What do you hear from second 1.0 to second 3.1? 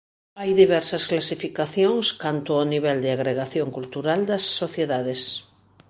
clasificacións canto ao nivel